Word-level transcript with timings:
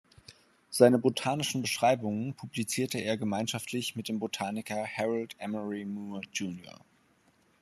Seine 0.71 0.97
botanischen 0.97 1.61
Beschreibungen 1.61 2.33
publizierte 2.33 2.97
er 2.97 3.17
gemeinschaftlich 3.17 3.95
mit 3.95 4.07
dem 4.07 4.17
Botaniker 4.17 4.83
Harold 4.83 5.35
Emery 5.37 5.85
Moore 5.85 6.21
jr. 6.33 6.83